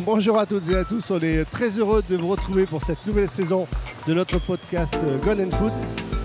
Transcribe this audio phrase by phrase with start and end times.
[0.00, 3.06] Bonjour à toutes et à tous, on est très heureux de vous retrouver pour cette
[3.06, 3.66] nouvelle saison
[4.06, 5.72] de notre podcast euh, Gone and Food.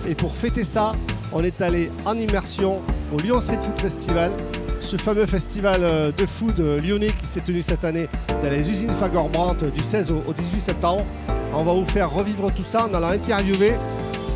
[0.06, 0.92] Et pour fêter ça,
[1.32, 2.82] on est allé en immersion
[3.14, 4.30] au Lyon Street Food Festival,
[4.78, 8.08] ce fameux festival euh, de food euh, lyonnais qui s'est tenu cette année
[8.42, 11.06] dans les usines Fagor-Brandt du 16 au 18 septembre.
[11.54, 13.72] On va vous faire revivre tout ça en allant interviewer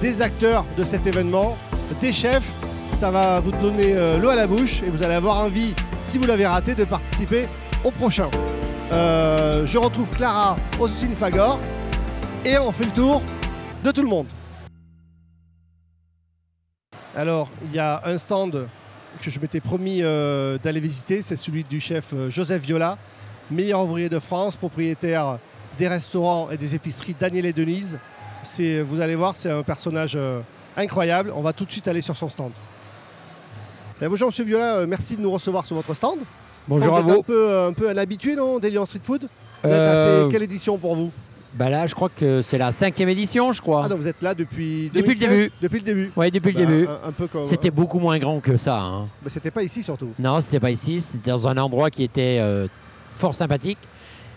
[0.00, 1.58] des acteurs de cet événement,
[2.00, 2.54] des chefs.
[2.94, 6.26] Ça va vous donner l'eau à la bouche et vous allez avoir envie, si vous
[6.26, 7.46] l'avez raté, de participer
[7.84, 8.30] au prochain.
[8.92, 11.58] Euh, je retrouve Clara au usines Fagor
[12.44, 13.20] et on fait le tour
[13.82, 14.28] de tout le monde.
[17.16, 18.68] Alors, il y a un stand
[19.20, 22.96] que je m'étais promis euh, d'aller visiter, c'est celui du chef euh, Joseph Viola,
[23.50, 25.38] meilleur ouvrier de France, propriétaire
[25.78, 27.98] des restaurants et des épiceries Daniel et Denise.
[28.86, 30.16] Vous allez voir, c'est un personnage
[30.76, 31.32] incroyable.
[31.34, 32.52] On va tout de suite aller sur son stand.
[34.00, 36.18] Bonjour Monsieur Viola, merci de nous recevoir sur votre stand.
[36.68, 37.18] Bonjour vous à vous.
[37.20, 39.22] Un peu, un peu un habitué, non, des Street Food
[39.62, 41.10] Vous êtes Euh, Quelle édition pour vous?
[41.54, 43.82] Bah là, je crois que c'est la cinquième édition, je crois.
[43.84, 45.28] Ah, donc vous êtes là depuis Depuis le 2016?
[45.28, 45.52] début.
[45.62, 46.12] Depuis le début.
[46.16, 46.86] Oui, depuis Bah, le début.
[46.86, 47.44] Un, un peu comme.
[47.46, 48.78] C'était beaucoup moins grand que ça.
[48.78, 49.04] hein.
[49.22, 50.10] Mais c'était pas ici surtout.
[50.18, 51.00] Non, c'était pas ici.
[51.00, 52.66] C'était dans un endroit qui était euh,
[53.14, 53.78] fort sympathique,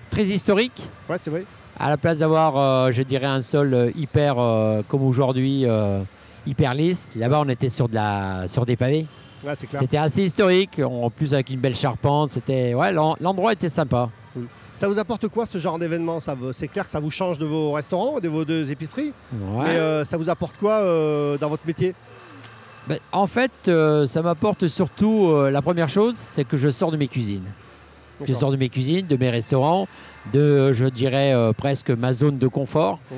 [0.09, 0.81] très historique.
[1.09, 1.43] Ouais, c'est vrai.
[1.77, 6.01] À la place d'avoir, euh, je dirais, un sol euh, hyper, euh, comme aujourd'hui, euh,
[6.47, 9.07] hyper lisse, là-bas, on était sur, de la, sur des pavés.
[9.45, 9.53] Ouais.
[9.79, 12.31] C'était assez historique, en plus avec une belle charpente.
[12.31, 14.09] C'était, ouais, l'en- l'endroit était sympa.
[14.75, 16.19] Ça vous apporte quoi ce genre d'événement?
[16.53, 19.11] C'est clair que ça vous change de vos restaurants, de vos deux épiceries?
[19.33, 19.63] Ouais.
[19.65, 21.93] Mais euh, ça vous apporte quoi euh, dans votre métier?
[22.87, 26.97] Ben, en fait, euh, ça m'apporte surtout la première chose, c'est que je sors de
[26.97, 27.51] mes cuisines.
[28.25, 29.87] Je sors de mes cuisines, de mes restaurants,
[30.33, 32.99] de, je dirais, presque ma zone de confort.
[33.11, 33.17] Mhm.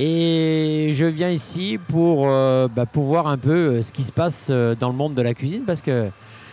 [0.00, 4.46] Et je viens ici pour euh, bah, voir un peu euh, ce qui se passe
[4.48, 6.10] euh, dans le monde de la cuisine parce que,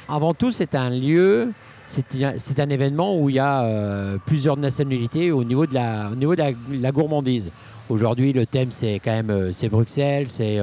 [0.09, 1.51] avant tout, c'est un lieu,
[1.85, 7.51] c'est un, événement où il y a plusieurs nationalités au niveau de la, gourmandise.
[7.87, 10.59] Aujourd'hui, le thème, c'est quand même Bruxelles, c'est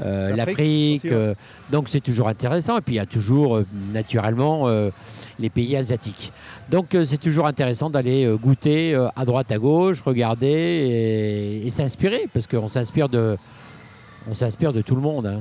[0.00, 1.34] euh, L'Afrique euh,
[1.70, 2.78] donc, c'est toujours intéressant.
[2.78, 4.68] Et puis, il y a toujours, euh, naturellement,
[5.38, 6.32] les pays asiatiques.
[6.70, 12.46] Donc c'est toujours intéressant d'aller goûter à droite, à gauche, regarder et, et s'inspirer, parce
[12.46, 13.36] qu'on s'inspire de,
[14.28, 15.26] on s'inspire de tout le monde.
[15.26, 15.40] hein.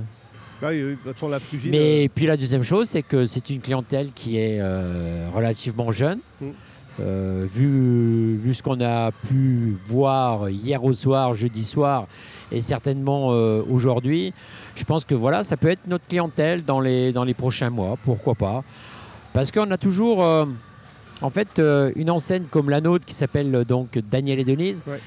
[0.61, 1.71] Ah Oui, oui, de toute façon, la cuisine.
[1.71, 4.61] Mais puis la deuxième chose, c'est que c'est une clientèle qui est
[5.33, 6.19] relativement jeune.
[6.41, 6.47] Mm.
[6.99, 12.07] Euh, vu, vu ce qu'on a pu voir hier au soir, jeudi soir,
[12.51, 14.33] et certainement euh, aujourd'hui,
[14.75, 17.97] je pense que voilà, ça peut être notre clientèle dans les, dans les prochains mois,
[18.03, 18.63] pourquoi pas?
[19.33, 20.45] Parce qu'on a toujours, euh,
[21.21, 24.83] en fait, euh, une enseigne comme la nôtre qui s'appelle donc Daniel et Denise.
[24.87, 24.99] Ouais.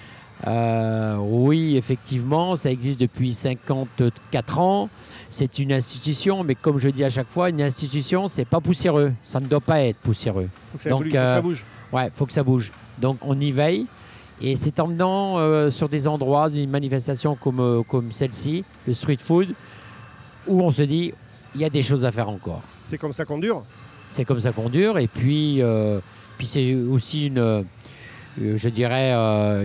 [0.46, 4.88] Euh, oui, effectivement, ça existe depuis 54 ans.
[5.28, 9.12] C'est une institution, mais comme je dis à chaque fois, une institution, c'est pas poussiéreux.
[9.24, 10.48] Ça ne doit pas être poussiéreux.
[10.72, 11.64] faut que ça, donc, évolue, faut que ça bouge.
[11.92, 12.72] Ouais, faut que ça bouge.
[12.98, 13.86] Donc on y veille.
[14.42, 18.94] Et c'est en venant euh, sur des endroits, des manifestations comme, euh, comme celle-ci, le
[18.94, 19.48] street food,
[20.46, 21.12] où on se dit,
[21.54, 22.62] il y a des choses à faire encore.
[22.84, 23.62] C'est comme ça qu'on dure?
[24.08, 24.98] C'est comme ça qu'on dure.
[24.98, 26.00] Et puis, euh,
[26.38, 27.64] puis c'est aussi une,
[28.38, 29.12] je dirais,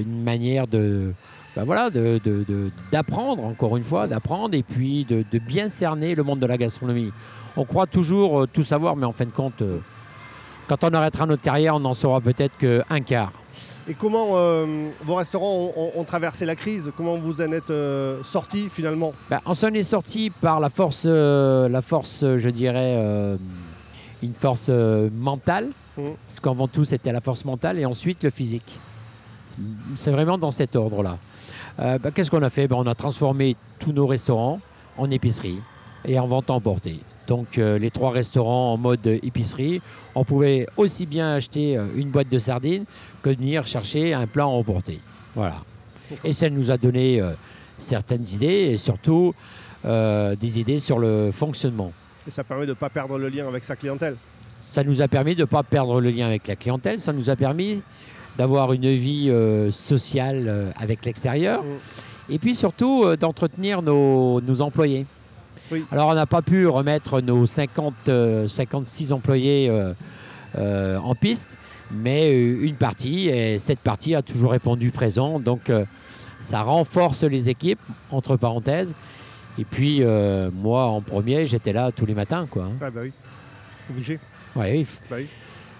[0.01, 1.13] une manière de,
[1.55, 6.15] ben voilà, de- de- de- d'apprendre, encore une fois, d'apprendre et puis de, bien cerner
[6.15, 7.11] le monde de la gastronomie.
[7.55, 9.63] On croit toujours tout savoir, mais en fin de compte,
[10.67, 13.31] quand on arrêtera notre carrière, on n'en saura peut-être qu'un quart.
[13.87, 16.91] Et comment euh, vos restaurants ont, traversé la crise?
[16.97, 19.13] Comment vous en êtes euh, sortis finalement?
[19.29, 23.37] Ben, on s'en est sorti par la force, euh, la force, je dirais,
[24.23, 25.69] une force mentale.
[25.95, 28.79] Parce qu'avant tout, c'était la force mentale et ensuite le physique.
[29.95, 31.17] C'est vraiment dans cet ordre-là.
[31.77, 32.67] Ben, Qu'est-ce qu'on a fait?
[32.67, 34.59] Ben, On a transformé tous nos restaurants
[34.97, 35.59] en épicerie
[36.03, 37.01] et en vente à emporter.
[37.27, 39.81] Donc euh, les trois restaurants en mode épicerie,
[40.13, 42.85] on pouvait aussi bien acheter euh, une boîte de sardines
[43.21, 44.99] que venir chercher un plat à emporter.
[45.33, 45.57] Voilà.
[46.23, 47.31] Et ça nous a donné euh,
[47.77, 49.33] certaines idées et surtout
[49.85, 51.91] euh, des idées sur le fonctionnement.
[52.27, 54.15] Et ça permet de ne pas perdre le lien avec sa clientèle.
[54.71, 57.29] Ça nous a permis de ne pas perdre le lien avec la clientèle, ça nous
[57.29, 57.81] a permis
[58.37, 59.31] d'avoir une vie
[59.71, 62.33] sociale avec l'extérieur Mm.
[62.33, 65.05] et puis surtout d'entretenir nos, nos employés.
[65.71, 65.83] Oui.
[65.91, 69.93] Alors on n'a pas pu remettre nos 50, euh, 56 employés euh,
[70.57, 71.57] euh, en piste,
[71.91, 75.85] mais euh, une partie, et cette partie a toujours répondu présent, donc euh,
[76.39, 77.79] ça renforce les équipes,
[78.11, 78.93] entre parenthèses.
[79.57, 82.45] Et puis euh, moi en premier, j'étais là tous les matins.
[82.49, 82.65] Quoi.
[82.65, 82.71] hein.
[82.81, 83.11] Ah bah oui.
[83.89, 84.19] Obligé.
[84.55, 85.27] Ouais, f- Bah oui,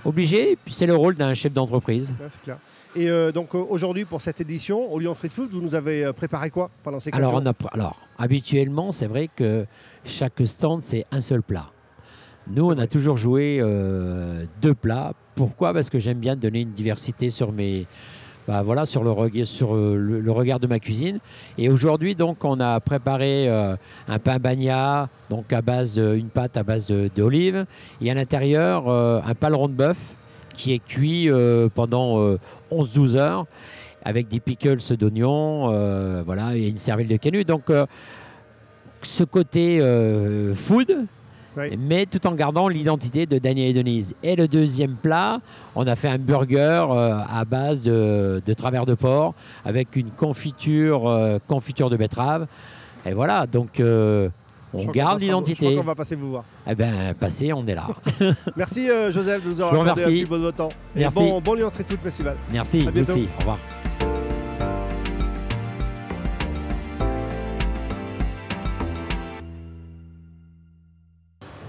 [0.04, 2.14] obligé, puis c'est le rôle d'un chef d'entreprise.
[2.18, 2.58] c'est clair.
[2.96, 6.06] Et euh, donc euh, aujourd'hui pour cette édition, au Lyon Street Food, vous nous avez
[6.06, 9.66] euh, préparé quoi pendant ces quatre Alors, jours on a, alors, habituellement, c'est vrai que
[10.06, 11.72] chaque stand, c'est un seul plat.
[12.48, 15.14] Nous, on a toujours joué euh, deux plats.
[15.36, 15.74] Pourquoi?
[15.74, 17.86] Parce que j'aime bien donner une diversité sur mes,
[18.48, 21.20] bah, voilà, sur, le, regard, sur le, le regard de ma cuisine.
[21.58, 23.76] Et aujourd'hui, donc, on a préparé euh,
[24.08, 27.66] un pain bagna, donc à base de- une pâte à base de- d'olive,
[28.00, 30.16] et à l'intérieur euh, un paleron de bœuf
[30.56, 32.40] qui est cuit euh, pendant euh,
[32.72, 33.46] 11-12 heures
[34.04, 37.44] avec des pickles d'oignons, euh, voilà, et une cervelle de canut.
[37.48, 37.86] Donc, euh,
[39.02, 40.96] ce côté euh, food,
[41.58, 41.76] Oui.
[41.78, 44.14] mais tout en gardant l'identité de Daniel et Denise.
[44.22, 45.40] Et le deuxième plat,
[45.76, 50.12] on a fait un burger euh, à base de, de travers de porc avec une
[50.12, 52.46] confiture, euh, confiture de betterave.
[53.08, 54.30] Et voilà, donc euh,
[54.76, 55.76] on garde l'identité.
[55.76, 56.44] qu'on va passer vous voir.
[56.68, 57.88] Eh bien, passé, on est là.
[58.56, 60.20] Merci euh, Joseph de nous avoir accordé un remercie.
[60.22, 60.70] petit peu de votre temps.
[60.96, 61.18] Et Merci.
[61.20, 62.36] bon, bon Lyon Street Food Festival.
[62.52, 63.28] Merci, vous aussi.
[63.38, 63.58] Au revoir.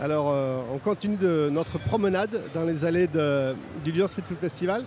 [0.01, 4.39] Alors, euh, on continue de notre promenade dans les allées de- du Lyon Street Food
[4.39, 4.85] Festival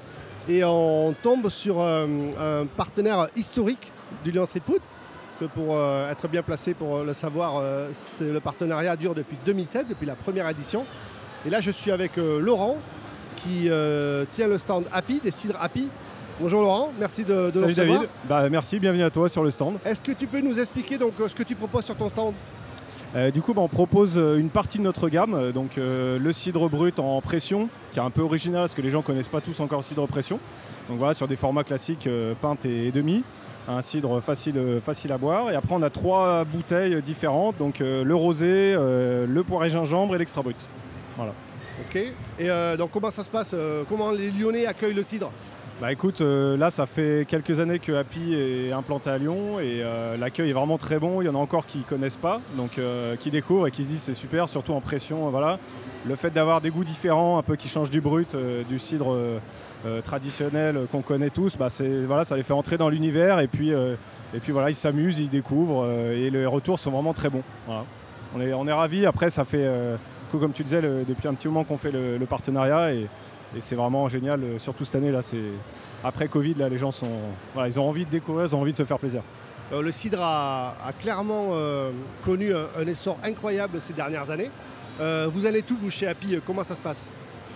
[0.48, 2.06] et on tombe sur euh,
[2.40, 3.92] un partenaire historique
[4.24, 4.82] du Lyon Street Food.
[5.40, 9.16] Que pour euh, être bien placé pour euh, le savoir, euh, c'est le partenariat dure
[9.16, 10.86] depuis 2007, depuis la première édition.
[11.46, 12.76] Et là, je suis avec Laurent
[13.38, 13.70] qui
[14.32, 15.88] tient le stand Happy, des cidres Happy.
[16.42, 17.74] Bonjour Laurent, merci de, de Salut.
[17.74, 19.78] David, bah, merci, bienvenue à toi sur le stand.
[19.86, 22.34] Est-ce que tu peux nous expliquer donc ce que tu proposes sur ton stand?
[23.16, 26.32] Euh, du coup, bah, on propose euh, une partie de notre gamme, euh, donc le
[26.32, 29.42] cidre brut en pression, qui est un peu original parce que les gens connaissent pas
[29.42, 30.40] tous encore le cidre pression.
[30.90, 33.24] Donc voilà, sur des formats classiques, euh, pinte et, demi,
[33.68, 35.52] un cidre facile, à boire.
[35.52, 40.42] Et après, on a trois bouteilles différentes, donc le rosé, le poiré gingembre et l'extra
[40.42, 40.58] brut.
[41.20, 42.02] Ok.
[42.40, 43.54] Et donc comment ça se passe
[43.88, 45.32] Comment les Lyonnais accueillent le cidre?
[45.80, 49.80] Bah écoute, euh, là ça fait quelques années que Happy est implanté à Lyon et
[49.82, 51.22] euh, l'accueil est vraiment très bon.
[51.22, 53.90] Il y en a encore qui connaissent pas, donc euh, qui découvrent et qui se
[53.92, 55.30] disent c'est super, surtout en pression.
[55.30, 55.58] voilà,
[56.06, 58.36] le fait d'avoir des goûts différents, un peu qui changent du brut,
[58.68, 59.16] du cidre
[60.04, 61.70] traditionnel qu'on connaît tous, bah
[62.06, 65.30] voilà, ça les fait entrer dans l'univers et puis et puis voilà, ils s'amusent, ils
[65.30, 67.44] découvrent et les retours sont vraiment très bons.
[68.36, 69.06] On est on est ravis.
[69.06, 69.66] Après ça fait
[70.30, 73.08] comme tu disais depuis un petit moment qu'on fait le, le partenariat et
[73.56, 75.22] et c'est vraiment génial, euh, surtout cette année là.
[75.22, 75.38] C'est
[76.04, 77.10] après Covid, là, les gens sont,
[77.54, 79.22] voilà, ils ont envie de découvrir, ils ont envie de se faire plaisir.
[79.74, 81.92] Euh, Le cidre a, a clairement euh,
[82.24, 84.50] connu un, un essor incroyable ces dernières années.
[85.02, 87.10] Euh, vous allez tout vous chez Happy, comment ça se passe?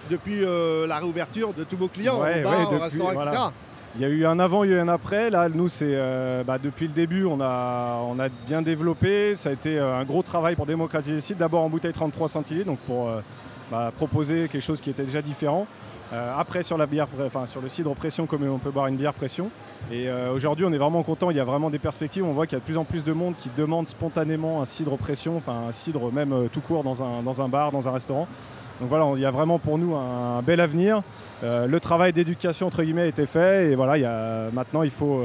[0.10, 3.42] Depuis la réouverture de tous vos clients, Ouais, au bar, ouais, au depuis- restaurant, etc.
[3.96, 5.30] Il y a eu un avant, il y a eu un après.
[5.30, 5.96] Là, nous, c'est
[6.46, 9.36] bah, depuis le début, on a, on a bien développé.
[9.38, 11.38] Ça a été un gros travail pour démocratiser le site.
[11.38, 13.10] D'abord en bouteille 33 centilitres, donc pour
[13.74, 15.66] bah, proposer quelque chose qui était déjà différent.
[16.14, 18.98] Euh, après, sur la bière, enfin sur le cidre pression, comme on peut boire une
[18.98, 19.50] bière pression.
[19.92, 21.32] Et euh, aujourd'hui, on est vraiment content.
[21.32, 22.24] Il y a vraiment des perspectives.
[22.24, 24.66] On voit qu'il y a de plus en plus de monde qui demande spontanément un
[24.66, 27.90] cidre pression, enfin un cidre même euh, tout court dans un, dans un bar, dans
[27.90, 28.28] un restaurant.
[28.80, 31.02] Donc voilà, il y a vraiment pour nous un, bel avenir.
[31.42, 34.90] Le travail d'éducation entre guillemets a été fait et voilà, il y a, maintenant il
[34.90, 35.24] faut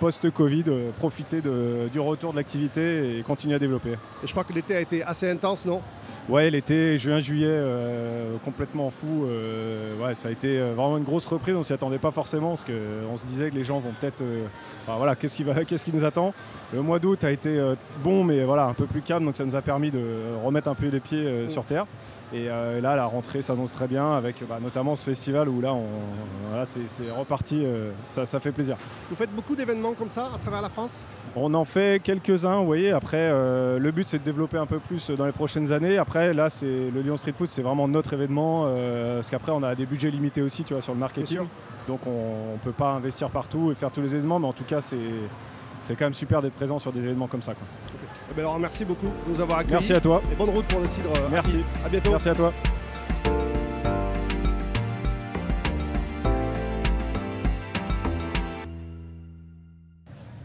[0.00, 3.90] post-Covid euh, profiter de- du retour de l'activité et continuer à développer.
[3.92, 5.80] Et je crois que l'été a été assez intense, non?
[6.28, 9.26] Ouais, l'été, juin, juillet, euh, complètement fou.
[9.26, 11.54] euh, ouais, ça a été vraiment une grosse reprise.
[11.54, 14.22] On s'y attendait pas forcément parce qu'on se disait que les gens vont peut-être.
[14.22, 14.46] euh,
[14.86, 16.32] enfin, voilà, qu'est-ce qui, va, qu'est-ce qui nous attend?
[16.72, 17.60] Le mois d'août a été
[18.02, 19.26] bon, mais voilà, un peu plus calme.
[19.26, 20.00] Donc ça nous a permis de
[20.44, 21.48] remettre un peu les pieds euh, Mm.
[21.50, 21.86] sur terre.
[22.32, 25.82] Et là, la rentrée s'annonce très bien avec bah, notamment ce festival où là, on,
[26.48, 27.64] voilà, c'est, c'est reparti.
[28.08, 28.76] ça, ça fait plaisir.
[29.10, 31.04] Vous faites beaucoup d'événements comme ça à travers la France
[31.36, 32.92] On en fait quelques-uns, vous voyez.
[32.92, 35.98] Après, euh, le but c'est de développer un peu plus dans les prochaines années.
[35.98, 38.64] Après, là, c'est le Lyon Street Food, c'est vraiment notre événement.
[38.68, 41.38] euh, parce qu'après, on a des budgets limités aussi, tu vois, sur le marketing.
[41.88, 44.38] Donc, on ne peut pas investir partout et faire tous les événements.
[44.38, 44.96] Mais en tout cas, c'est
[45.82, 47.54] c'est quand même super d'être présent sur des événements comme ça.
[47.54, 47.66] quoi.
[48.30, 49.72] Eh bien, alors, merci beaucoup de nous avoir accueillis.
[49.72, 50.20] Merci à toi.
[50.30, 51.10] Et bonne route pour le cidre.
[51.16, 51.60] euh, Merci.
[51.84, 52.10] À bientôt.
[52.10, 52.52] Merci à toi.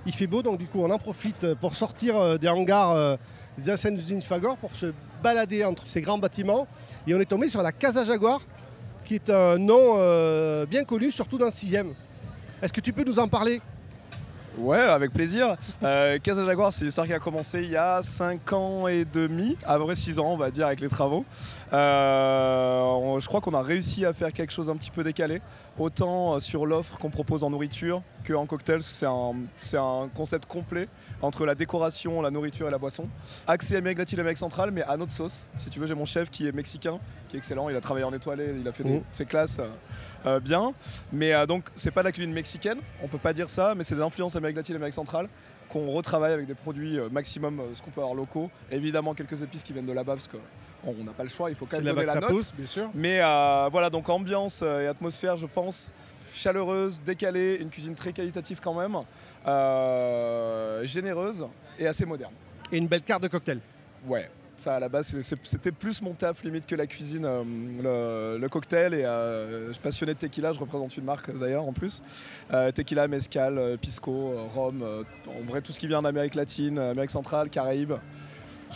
[0.05, 3.17] Il fait beau, donc du coup, on en profite pour sortir euh, des hangars euh,
[3.57, 4.87] des anciennes usines Fagor pour se
[5.23, 6.67] balader entre ces grands bâtiments.
[7.07, 8.41] Et on est tombé sur la Casa Jaguar,
[9.03, 11.87] qui est un nom euh, bien connu, surtout dans le 6e.
[12.61, 13.61] Est-ce que tu peux nous en parler?
[14.57, 15.57] Ouais, avec plaisir.
[15.83, 19.03] Euh, Casa Jaguar, c'est une histoire qui a commencé il y a 5 ans et
[19.03, 21.25] demi, à près 6 ans, on va dire, avec les travaux.
[21.73, 25.41] Euh, je crois qu'on a réussi à faire quelque chose un petit peu décalé,
[25.77, 30.87] autant euh, sur l'offre qu'on propose en nourriture qu'en cocktail, c'est un, concept complet
[31.21, 33.07] entre la décoration, la nourriture et la boisson.
[33.47, 35.45] Axé Amérique latine et Amérique centrale, mais à notre sauce.
[35.63, 38.05] Si tu veux, j'ai mon chef qui est mexicain, qui est excellent, il a travaillé
[38.05, 39.01] en étoilé, il a fait des- Mhm.
[39.11, 39.67] ses classes euh,
[40.25, 40.73] euh, bien.
[41.11, 43.83] Mais euh, donc, c'est pas de la cuisine mexicaine, on peut pas dire ça, mais
[43.83, 45.27] c'est des influences Amérique latine Amérique centrale
[45.69, 48.49] qu'on retravaille avec des produits euh, maximum, ce qu'on peut avoir locaux.
[48.71, 50.29] Évidemment, quelques épices qui viennent de là-bas, parce
[50.83, 52.29] Bon, on n'a pas le choix, il faut quand même donner la note.
[52.29, 52.89] pousse, bien sûr.
[52.93, 55.89] Mais euh, voilà, donc ambiance et atmosphère, je pense,
[56.35, 58.95] chaleureuse, décalée, une cuisine très qualitative quand même,
[59.47, 61.45] euh, généreuse
[61.79, 62.33] et assez moderne.
[62.71, 63.59] Et une belle carte de cocktail.
[64.05, 64.29] Ouais.
[64.57, 65.13] Ça à la base
[65.43, 67.43] c'était plus mon taf limite que la cuisine, euh,
[68.37, 71.67] le, le cocktail et euh, je suis passionné de tequila, je représente une marque d'ailleurs
[71.67, 72.01] en plus.
[72.53, 74.81] Euh, tequila, mezcal, pisco, rhum,
[75.27, 77.95] en vrai tout ce qui vient d'Amérique latine, Amérique centrale, Caraïbes.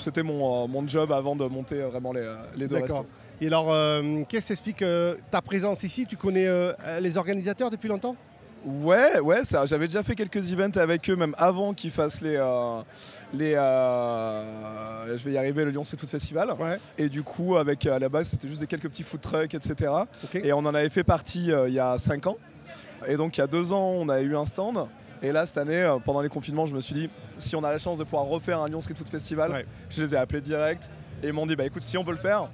[0.04, 3.00] C'était mon, euh, mon job avant de monter euh, vraiment les, euh, les deux D'accord.
[3.00, 3.10] restos.
[3.42, 3.68] Et alors,
[4.28, 4.84] qu'est-ce qui explique
[5.32, 6.06] ta présence ici?
[6.06, 6.46] Tu connais
[7.00, 8.18] les organisateurs depuis longtemps?
[8.66, 12.36] Ouais, ouais, ça, j'avais déjà fait quelques events avec eux, même avant qu'ils fassent les.
[12.36, 12.82] euh,
[13.34, 16.52] les euh, je vais y arriver, le Lyon C'est Tout Festival.
[16.60, 16.78] Ouais.
[16.98, 19.92] Et du coup, avec à la base, c'était juste des quelques petits food trucks, etc.
[20.34, 22.38] Et on en avait fait partie euh, il y a 5 ans.
[23.08, 24.88] Et donc, il y a 2 ans, on a eu un stand.
[25.22, 27.10] Et là, cette année, euh, pendant les confinements, je me suis dit,
[27.40, 29.66] si on a la chance de pouvoir refaire un Lyon Street Food Festival, Ouais.
[29.90, 30.90] je les ai appelés direct.
[31.22, 32.50] Et ils m'ont dit, bah écoute, si on peut le faire,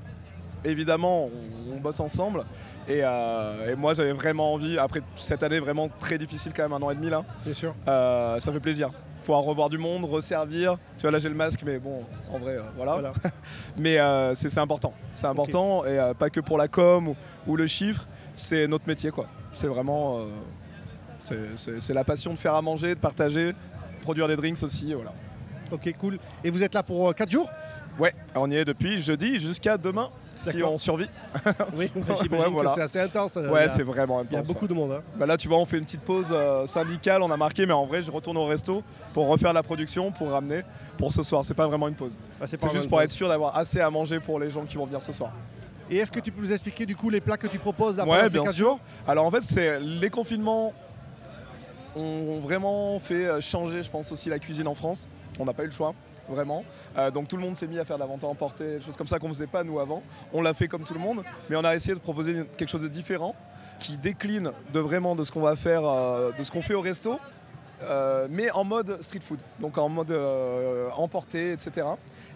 [0.64, 2.44] évidemment, on, on bosse ensemble.
[2.88, 6.74] Et, euh, et moi, j'avais vraiment envie, après cette année vraiment très difficile, quand même,
[6.74, 7.76] un an et demi là, Bien sûr.
[7.88, 8.92] euh, ça fait plaisir.
[9.24, 10.78] Pouvoir revoir du monde, resservir.
[10.98, 12.94] Tu vois, là j'ai le masque, mais bon, en vrai, euh, voilà.
[12.94, 13.14] Voilà.
[13.78, 13.98] Mais
[14.36, 14.94] c'est important.
[15.16, 17.16] C'est important, et pas que pour la com ou,
[17.48, 18.06] ou le chiffre,
[18.36, 19.26] c'est notre métier, quoi.
[19.54, 20.20] C'est vraiment.
[21.32, 21.48] Euh,
[21.80, 23.54] c'est- la passion de faire à manger, de partager,
[24.02, 25.14] produire des drinks aussi, voilà.
[25.72, 26.20] Ok, cool.
[26.44, 27.50] Et vous êtes là pour 4 jours?
[27.98, 31.08] Ouais, on y est depuis jeudi jusqu'à demain, si on survit.
[31.76, 31.90] Oui,
[32.22, 32.70] j'imagine Ouais, voilà.
[32.72, 33.38] que c'est assez intense.
[33.38, 34.54] euh, Ouais, c'est vraiment Il y a intense.
[34.54, 34.92] beaucoup de monde.
[34.92, 35.02] hein.
[35.18, 37.74] Bah là, tu vois, on fait une petite pause euh, syndicale, on a marqué, mais
[37.74, 40.62] en vrai, je retourne au resto pour refaire la production, pour ramener
[40.98, 41.44] pour ce soir.
[41.46, 42.18] C'est pas vraiment une pause.
[42.46, 45.02] C'est juste pour être sûr d'avoir assez à manger pour les gens qui vont venir
[45.02, 45.32] ce soir.
[45.90, 48.04] Et est-ce que tu peux nous expliquer du coup les plats que tu proposes Ouais,
[48.06, 48.66] pendant ces bien 4 sûr.
[48.66, 48.80] jours?
[49.08, 50.74] Alors en fait, c'est les confinements
[51.96, 55.08] ont vraiment fait euh, changer, je pense, aussi la cuisine en France.
[55.40, 55.94] On n'a pas eu le choix.
[56.28, 56.64] Vraiment.
[56.98, 58.82] Euh, donc tout le monde s'est mis à faire de la vente à emporter, des
[58.82, 60.02] choses comme ça qu'on faisait pas nous avant.
[60.34, 62.82] On l'a fait comme tout le monde, mais on a essayé de proposer quelque chose
[62.82, 63.36] de différent
[63.80, 66.82] qui décline de vraiment de ce qu'on va faire, euh, de ce qu'on fait au
[66.82, 67.20] resto,
[67.84, 71.88] euh, mais en mode street food, donc en mode euh, emporté, etc.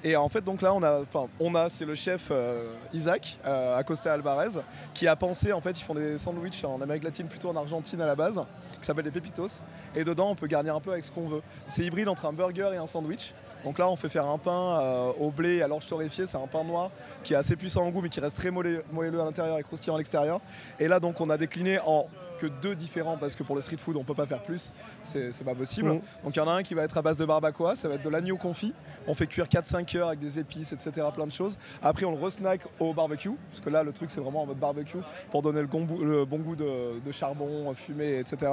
[0.03, 1.01] Et en fait, donc là, on a,
[1.39, 4.62] on a, c'est le chef euh, Isaac euh, Acosta Alvarez
[4.93, 8.00] qui a pensé, en fait, ils font des sandwichs en Amérique latine, plutôt en Argentine
[8.01, 8.41] à la base,
[8.79, 9.62] qui s'appellent des pepitos.
[9.96, 11.41] Et dedans, on peut garnir un peu avec ce qu'on veut.
[11.67, 13.34] C'est hybride entre un burger et un sandwich.
[13.65, 16.25] Donc là, on fait faire un pain au blé à l'orge torréfiée.
[16.27, 16.91] C'est un pain noir
[17.24, 19.96] qui est assez puissant en goût, mais qui reste très moelleux à l'intérieur et croustillant
[19.96, 20.39] à l'extérieur.
[20.79, 22.08] Et là, donc, on a décliné en
[22.39, 24.72] que deux différents parce que pour le street food, on peut pas faire plus.
[25.03, 25.89] C'est pas possible.
[25.89, 26.01] Mhm.
[26.24, 27.96] Donc il y en a un qui va être à base de barbacoa, ça va
[27.96, 28.74] être de l'agneau confit.
[29.08, 31.08] On fait cuire 4-5 heures avec des épices, etc.
[31.13, 31.58] Plein de choses.
[31.81, 34.60] Après, on le resnack au barbecue, parce que là, le truc, c'est vraiment en mode
[34.60, 35.00] barbecue
[35.31, 38.51] pour donner le, bon goût- le bon goût de, de charbon, fumé, etc.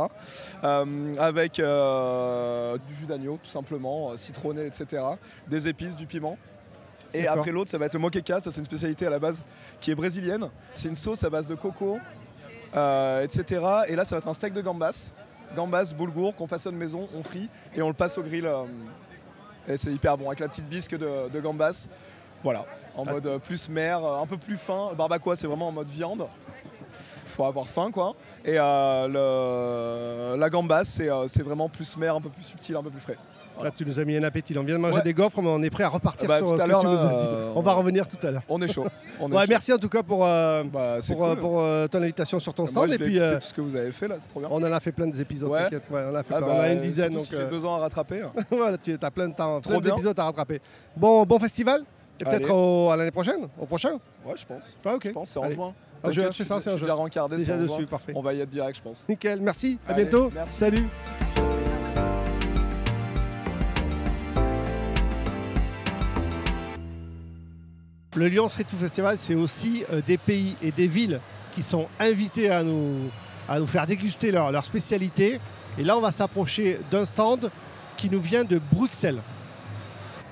[0.64, 5.02] Euh, avec euh, du jus d'agneau, tout simplement, euh, citronné, etc.
[5.49, 6.38] Des épices, du piment.
[7.14, 9.43] Et après l'autre, ça va être le moqueca, ça c'est une spécialité à la base
[9.81, 10.49] qui est brésilienne.
[10.75, 11.99] C'est une sauce à base de coco,
[12.75, 13.62] euh, etc.
[13.88, 15.11] Et là, ça va être un steak de gambas.
[15.54, 18.46] Gambas, boulgour, qu'on façonne maison, on frit et on le passe au grill.
[18.46, 18.64] euh,
[19.68, 21.87] et c'est hyper bon, avec la petite bisque de, de gambas.
[22.42, 22.64] Voilà,
[22.96, 24.90] en Ah, mode euh, plus mer, un peu plus fin.
[24.90, 26.26] Le barbacoa, c'est vraiment en mode viande.
[27.26, 28.14] Faut avoir faim, quoi.
[28.44, 32.90] Et le- la gambas, c'est c'est vraiment plus mer, un peu plus subtil, un peu
[32.90, 33.18] plus frais.
[33.62, 34.56] Là, tu nous as mis un appétit.
[34.58, 35.02] On vient de manger Ouais.
[35.02, 37.18] des gaufres, mais on est prêt à repartir Bah, sur ce que tu nous as
[37.18, 37.26] dit.
[37.28, 38.42] euh, On va revenir tout à l'heure.
[38.48, 38.86] On est chaud.
[39.20, 39.46] On est Ouais, chaud.
[39.48, 42.88] merci en tout cas pour, euh, Bah, euh, pour, euh, ton invitation sur ton stand.
[42.90, 44.48] je et puis, tout ce que vous avez fait là, c'est trop bien.
[44.52, 45.62] on en a fait plein d'épisodes, Ouais.
[45.64, 45.84] t'inquiète.
[45.90, 47.12] On, a fait Ah bah, on a une dizaine.
[47.12, 48.22] Donc, j'ai deux ans à rattraper.
[48.50, 50.60] voilà, tu as plein de temps, Trop d'épisodes à rattraper.
[50.96, 51.82] Bon, bon festival.
[52.20, 53.92] Et peut-être à l'année prochaine, au prochain.
[54.25, 54.76] Ouais, je pense.
[54.84, 55.02] Ok.
[55.04, 55.75] Je pense, c'est en juin.
[56.02, 56.76] En juin, c'est ça, en juin.
[56.76, 57.86] déjà rencardé, c'est Déjà en dessus, juin.
[57.90, 58.12] parfait.
[58.14, 59.04] On va y être direct, je pense.
[59.08, 59.78] Nickel, merci.
[59.88, 60.30] À bientôt.
[60.46, 60.86] Salut.
[68.16, 71.20] Le Lyon Street Food Festival, c'est aussi euh, des pays et des villes
[71.52, 73.11] qui sont invités à nous,
[73.46, 75.38] à nous faire déguster leur, leur spécialité.
[75.76, 77.50] Et là, on va s'approcher d'un stand
[77.94, 79.20] qui nous vient de Bruxelles.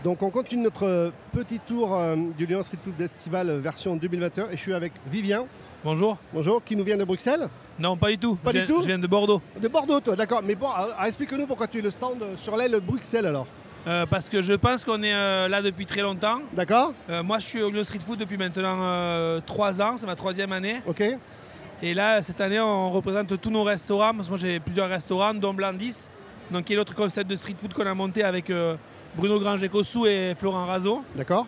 [0.03, 4.45] Donc, on continue notre petit tour euh, du Lyon Street Food Festival euh, version 2021.
[4.49, 5.45] Et je suis avec Vivien,
[5.85, 6.17] Bonjour.
[6.33, 7.49] bonjour, qui nous vient de Bruxelles?
[7.79, 8.37] Non, pas du tout.
[8.37, 8.81] Pas je du viens, tout?
[8.81, 9.43] Je viens de Bordeaux.
[9.61, 10.41] De Bordeaux, toi, d'accord.
[10.43, 10.69] Mais bon,
[11.05, 13.47] explique-nous pourquoi tu es le stand sur l'aile Bruxelles alors.
[13.87, 16.41] Euh, parce que je pense qu'on est euh, là depuis très longtemps.
[16.55, 19.97] D'accord Euh, moi, je suis au Street Food depuis maintenant euh, trois ans.
[19.97, 20.81] C'est ma troisième année.
[20.87, 21.03] Ok.
[21.83, 24.15] Et là, cette année, on représente tous nos restaurants.
[24.15, 26.09] Parce que moi, j'ai plusieurs restaurants, dont Blandis.
[26.51, 28.51] Donc, qui est l'autre concept de street food qu'on a monté avec
[29.17, 31.03] Bruno Granger-Cossou et Florent Razo.
[31.15, 31.47] D'accord.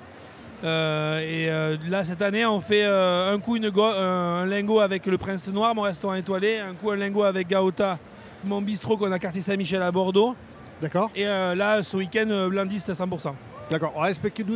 [0.62, 1.48] Et
[1.88, 5.82] là, cette année, on fait un coup une un lingot avec le Prince Noir, mon
[5.82, 6.58] restaurant étoilé.
[6.58, 7.98] Un coup, un lingot avec Gaota,
[8.44, 10.34] mon bistrot qu'on a quartier Saint-Michel à Bordeaux.
[10.80, 11.10] D'accord.
[11.14, 13.32] Et euh, là, ce week-end, euh, Blandis à 100%.
[13.70, 13.92] D'accord.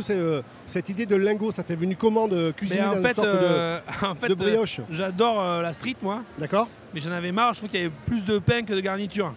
[0.03, 1.51] C'est, euh, cette idée de lingot.
[1.51, 4.33] Ça t'est venu comment de cuisiner en une fait, sorte de- euh, en fait, de,
[4.33, 7.53] euh, brioche j'adore la street, moi, D'accord mais j'en avais marre.
[7.53, 9.33] Je trouve qu'il y avait plus de pain que de garniture.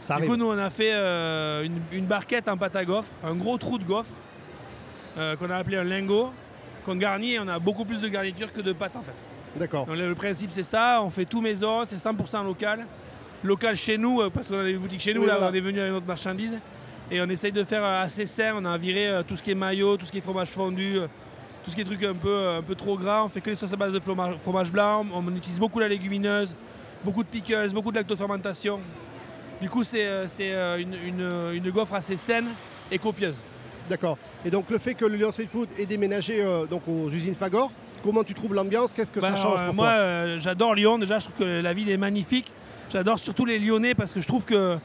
[0.00, 0.30] Ça Du arrive.
[0.30, 3.78] coup, nous, on a fait une, une barquette en pâte à gaufre, un gros trou
[3.78, 4.10] de gaufre,
[5.16, 6.32] qu'on a appelé un lingot,
[6.84, 9.14] qu'on garnit et on a beaucoup plus de garniture que de pâte en fait.
[9.56, 9.86] D'accord.
[9.92, 11.00] Le principe, c'est ça.
[11.02, 12.84] On fait tout maison, c'est 100% local.
[13.44, 15.50] Local chez nous, euh, parce qu'on a des boutiques chez nous, Oui, là, voilà.
[15.52, 16.58] on est venu avec notre marchandise.
[17.10, 18.54] Et on essaye de faire euh, assez sain.
[18.56, 20.96] On a viré euh, tout ce qui est maillot, tout ce qui est fromage fondu,
[21.62, 23.22] tout ce qui est truc un peu, un peu trop gras.
[23.22, 25.04] On fait que les sauces à base de fromage, fromage blanc.
[25.12, 26.54] On utilise beaucoup la légumineuse,
[27.04, 28.80] beaucoup de pickles, beaucoup de lactofermentation.
[29.60, 32.46] Du coup, c'est c'est, une, une- une gaufre assez saine
[32.90, 33.36] et copieuse.
[33.88, 34.16] D'accord.
[34.44, 37.34] Et donc le fait que le Lyon Street Food ait déménagé euh, donc aux usines
[37.34, 37.70] Fagor,
[38.02, 38.94] comment tu trouves l'ambiance?
[38.94, 39.94] Qu'est-ce que Bah, ça alors, change pour Moi, toi?
[39.94, 40.98] euh, j'adore Lyon.
[40.98, 42.50] Déjà, je trouve que la ville est magnifique.
[42.90, 44.78] J'adore surtout les Lyonnais parce que je trouve que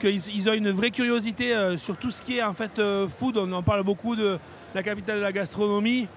[0.00, 3.08] qu'ils ils ont une vraie curiosité euh, sur tout ce qui est en fait euh,
[3.08, 3.38] food.
[3.38, 4.38] On en parle beaucoup de
[4.74, 6.08] la capitale de la gastronomie.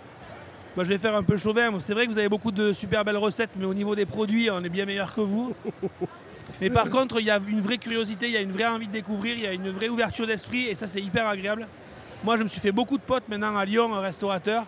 [0.76, 1.72] Moi, je vais faire un peu chauvin.
[1.80, 4.50] C'est vrai que vous avez beaucoup de super belles recettes, mais au niveau des produits,
[4.52, 5.54] on est bien meilleur que vous.
[6.62, 8.88] Mais par contre, il y a une vraie curiosité, il y a une vraie envie
[8.88, 11.68] de découvrir, il y a une vraie ouverture d'esprit et ça, c'est hyper agréable.
[12.24, 14.66] Moi, je me suis fait beaucoup de potes maintenant à Lyon, un restaurateur.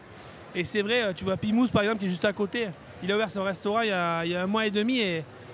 [0.56, 2.68] Et c'est vrai, euh, tu vois, Pimous par exemple, qui est juste à côté,
[3.04, 5.02] il a ouvert son restaurant il y a, un mois et demi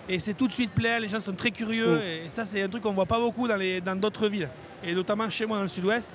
[0.09, 1.95] et c'est tout de suite plein, les gens sont très curieux.
[1.95, 2.25] Mm.
[2.25, 4.49] Et ça, c'est un truc qu'on voit pas beaucoup dans les- dans d'autres villes,
[4.83, 6.13] et notamment chez moi dans le sud-ouest.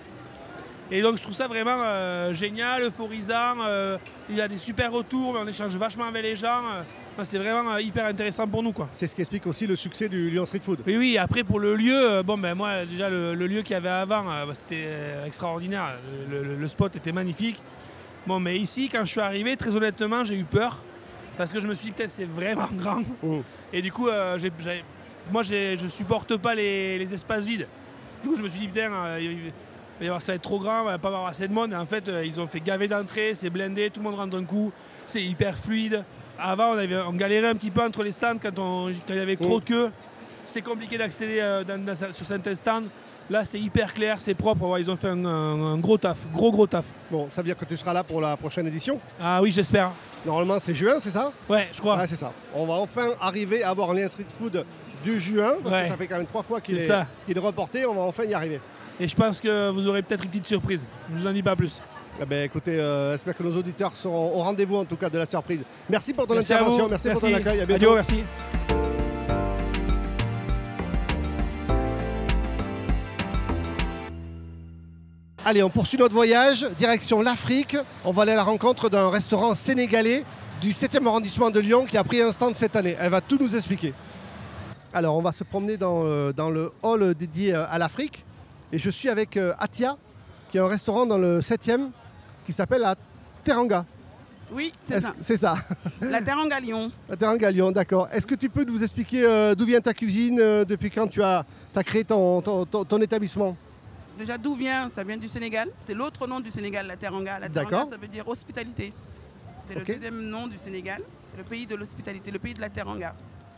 [0.90, 3.56] Et donc, je trouve ça vraiment euh, génial, euphorisant.
[3.66, 3.96] euh,
[4.28, 6.49] il y a des super retours, mais on échange vachement avec les gens.
[6.75, 6.82] euh,
[7.14, 8.90] enfin, c'est vraiment hyper intéressant pour nous, quoi.
[8.92, 10.80] C'est ce qui explique aussi le succès du Lyon Street Food.
[10.87, 13.76] Oui, oui, après pour le lieu, bon ben moi déjà le, le lieu qu'il y
[13.76, 14.87] avait avant, bah, c'était
[15.26, 15.94] extraordinaire.
[16.30, 17.62] Le, le- le spot était magnifique.
[18.26, 20.82] Bon, mais ici, quand je suis arrivé, très honnêtement, j'ai eu peur.
[21.39, 23.03] Parce que je me suis dit, peut-être c'est vraiment grand.
[23.23, 23.41] Mm.
[23.73, 24.39] Et du coup, euh,
[25.33, 27.67] moi je supporte pas les, les espaces vides.
[28.23, 29.51] Du coup, je me suis dit, putain, euh,
[30.21, 31.73] ça va être trop grand, il va pas avoir assez de monde.
[31.73, 34.37] Et en fait, euh, ils ont fait gaver d'entrée, c'est blindé, tout le monde rentre
[34.37, 34.71] d'un coup,
[35.07, 36.05] c'est hyper fluide.
[36.39, 39.19] Avant, on, avait, on galérait un petit peu entre les stands quand, on- il y
[39.19, 39.91] avait trop de queue.
[40.45, 41.41] C'était compliqué d'accéder
[42.15, 42.83] sur certains stands.
[43.31, 44.66] Là, c'est hyper clair, c'est propre.
[44.66, 46.85] Ouais, ils ont fait un, un- un gros taf, gros gros taf.
[47.11, 48.99] Bon, ça veut dire que tu seras là pour la prochaine édition?
[49.21, 49.92] Ah oui, j'espère.
[50.24, 51.32] Normalement, c'est juin, c'est ça?
[51.48, 51.96] Ouais, je crois.
[51.96, 52.32] Ouais, c'est ça.
[52.54, 54.64] On va enfin arriver à avoir un Lyon Street Food
[55.04, 55.82] du juin, parce Ouais.
[55.82, 57.85] que ça fait quand même trois fois qu'il est, reporté.
[57.87, 58.61] On va enfin y arriver.
[59.00, 60.85] Et je pense que vous aurez peut-être une petite surprise.
[61.12, 61.82] Je vous en dis pas plus.
[62.20, 65.18] Eh ben, écoutez, euh, j'espère que nos auditeurs seront au rendez-vous en tout cas de
[65.18, 65.62] la surprise.
[65.88, 67.61] Merci pour ton Merci intervention, merci, pour ton accueil.
[67.61, 67.74] À bientôt.
[67.74, 68.62] Adieu, merci.
[75.44, 77.76] Allez, on poursuit notre voyage, direction l'Afrique.
[78.05, 80.24] On va aller à la rencontre d'un restaurant sénégalais
[80.61, 82.96] du 7e arrondissement de Lyon qui a pris un stand cette année.
[82.98, 83.92] Elle va tout nous expliquer.
[84.94, 88.24] Alors, on va se promener dans, euh, dans le hall dédié euh, à l'Afrique.
[88.72, 89.96] Et je suis avec euh, Atia,
[90.50, 91.88] qui est un restaurant dans le 7e
[92.46, 92.94] qui s'appelle la
[93.42, 93.85] Teranga.
[94.52, 95.12] Oui, c'est ça.
[95.20, 95.57] C'est ça,
[96.02, 96.90] La Teranga Lyon.
[97.09, 98.07] la Teranga Lyon, d'accord.
[98.12, 101.83] Est-ce que tu peux nous expliquer d'où vient ta cuisine, depuis quand tu as, as
[101.83, 103.57] créé ton- ton- ton- ton établissement?
[104.18, 105.68] Déjà, d'où vient Ça vient du Sénégal.
[105.83, 107.38] C'est l'autre nom du Sénégal, la Teranga.
[107.38, 108.92] La Teranga, ça veut dire hospitalité.
[109.64, 111.03] C'est le deuxième nom du Sénégal.
[111.31, 113.14] C'est le pays de l'hospitalité, le pays de la Teranga.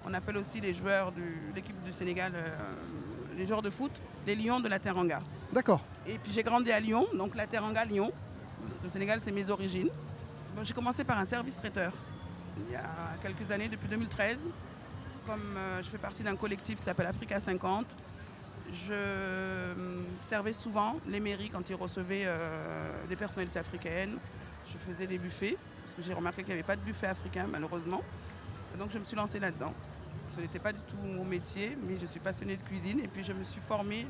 [0.06, 1.22] On appelle aussi les joueurs de
[1.54, 2.48] l'équipe du Sénégal, euh,
[3.36, 3.90] les joueurs de foot,
[4.26, 5.22] les Lions de la Teranga.
[5.52, 5.80] D'accord.
[6.06, 8.12] Et puis j'ai grandi à Lyon, donc la Teranga Lyon.
[8.82, 9.88] Le Sénégal, c'est mes origines.
[10.54, 11.92] Bon, j'ai commencé par un service traiteur
[12.68, 12.82] il y a
[13.22, 14.48] quelques années, depuis 2013.
[15.26, 17.96] Comme euh, je fais partie d'un collectif qui s'appelle Africa 50,
[18.74, 19.74] je euh,
[20.22, 24.18] servais souvent les mairies quand ils recevaient euh, des personnalités africaines.
[24.72, 27.46] Je faisais des buffets, parce que j'ai remarqué qu'il n'y avait pas de buffet africain,
[27.50, 28.02] malheureusement.
[28.78, 29.72] Donc je me suis lancée là-dedans.
[30.34, 33.22] Ce n'était pas du tout mon métier, mais je suis passionnée de cuisine et puis
[33.22, 34.06] je me suis formée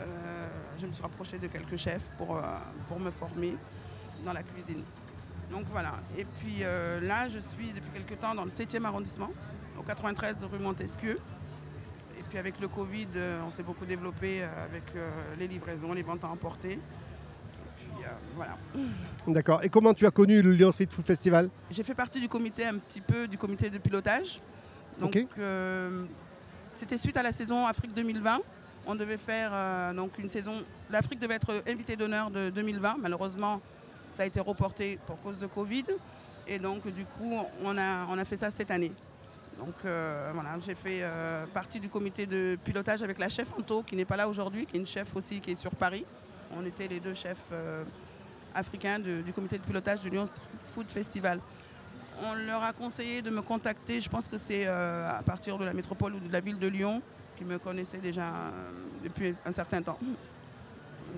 [0.00, 0.48] euh,
[0.80, 2.40] je me suis rapprochée de quelques chefs pour,
[2.88, 3.54] pour me former
[4.24, 4.82] dans la cuisine.
[5.50, 6.00] Donc voilà.
[6.16, 9.30] Et puis là, je suis depuis quelques temps dans le 7e arrondissement,
[9.78, 11.20] au 93 rue Montesquieu.
[12.32, 16.02] Puis avec le Covid, euh, on s'est beaucoup développé euh, avec euh, les livraisons, les
[16.02, 16.78] ventes à emporter.
[17.76, 17.86] Puis
[18.34, 18.56] voilà.
[19.26, 19.62] D'accord.
[19.62, 21.50] Et comment tu as connu le Lyon Street Food Festival?
[21.70, 24.40] J'ai fait partie du comité un petit peu du comité de pilotage.
[24.98, 25.28] Donc
[26.74, 28.40] c'était suite à la saison Afrique 2020.
[28.86, 30.64] On devait faire euh, donc une saison.
[30.90, 32.96] L'Afrique devait être invité d'honneur de 2020.
[32.98, 33.60] Malheureusement,
[34.14, 35.84] ça a été reporté pour cause de Covid.
[36.48, 38.92] Et donc du coup, on a, on a fait ça cette année.
[39.58, 43.82] Donc euh, voilà, j'ai fait euh, partie du comité de pilotage avec la chef Anto,
[43.82, 46.04] qui n'est pas là aujourd'hui, qui est une chef aussi qui est sur Paris.
[46.56, 47.84] On était les deux chefs euh,
[48.54, 50.42] africains du comité de pilotage du Lyon Street
[50.74, 51.40] Food Festival.
[52.22, 55.72] On leur a conseillé de me contacter, je pense que c'est à partir de la
[55.72, 57.00] métropole ou de la ville de Lyon,
[57.36, 58.30] qui me connaissaient déjà
[59.02, 59.98] depuis un certain temps.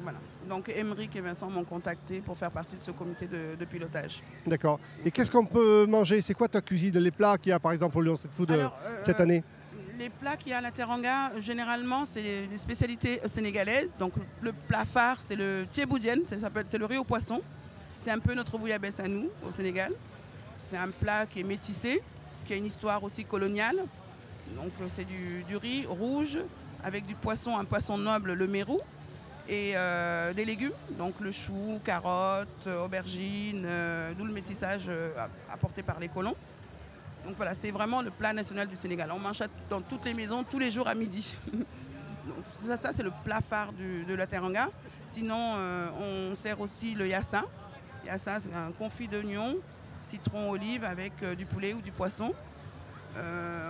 [0.02, 0.18] Voilà.
[0.48, 4.22] Donc Émeric et Vincent m'ont contacté pour faire partie de ce comité de, de pilotage.
[4.46, 4.78] D'accord.
[5.04, 6.20] Et qu'est-ce qu'on peut manger?
[6.20, 6.98] C'est quoi ta cuisine?
[6.98, 9.20] Les plats qu'il y a par exemple au Lyon Street Food euh, Alors, euh, cette
[9.20, 9.42] année?
[9.98, 13.94] Les plats qu'il y a à la Teranga, généralement, c'est des spécialités sénégalaises.
[13.96, 17.40] Donc le plat phare, c'est le thieboudienne, ça s'appelle- c'est le riz au poisson.
[17.96, 19.92] C'est un peu notre bouillabaisse à nous, au Sénégal.
[20.59, 22.02] C'est un plat qui est métissé,
[22.44, 23.76] qui a une histoire aussi coloniale.
[24.57, 26.38] Donc euh, c'est du, du riz rouge
[26.83, 28.80] avec du poisson, un poisson noble, le mérou,
[29.48, 35.12] et euh, des légumes, donc le chou, carottes, euh, aubergines, euh, d'où le métissage euh,
[35.50, 36.35] apporté par les colons.
[37.26, 39.11] Donc voilà, c'est vraiment le plat national du Sénégal.
[39.12, 41.35] On mange dans toutes les maisons, tous les jours à midi.
[41.52, 44.68] Donc ça, c'est le plat phare de la Teranga.
[45.07, 45.57] Sinon,
[46.00, 47.44] on sert aussi le yassa.
[48.07, 49.57] Yassa, c'est un confit d'oignon,
[50.02, 52.35] citron, olive avec du poulet ou du poisson.